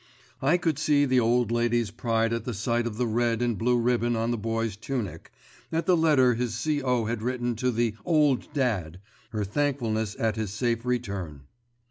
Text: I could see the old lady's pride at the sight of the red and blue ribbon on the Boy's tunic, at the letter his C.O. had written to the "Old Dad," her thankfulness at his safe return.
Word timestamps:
I 0.41 0.57
could 0.57 0.79
see 0.79 1.05
the 1.05 1.19
old 1.19 1.51
lady's 1.51 1.91
pride 1.91 2.33
at 2.33 2.43
the 2.43 2.55
sight 2.55 2.87
of 2.87 2.97
the 2.97 3.05
red 3.05 3.39
and 3.43 3.55
blue 3.55 3.77
ribbon 3.77 4.15
on 4.15 4.31
the 4.31 4.35
Boy's 4.39 4.75
tunic, 4.75 5.29
at 5.71 5.85
the 5.85 5.95
letter 5.95 6.33
his 6.33 6.55
C.O. 6.55 7.05
had 7.05 7.21
written 7.21 7.55
to 7.57 7.69
the 7.69 7.93
"Old 8.03 8.51
Dad," 8.51 8.99
her 9.29 9.43
thankfulness 9.43 10.15
at 10.17 10.37
his 10.37 10.49
safe 10.49 10.85
return. 10.85 11.43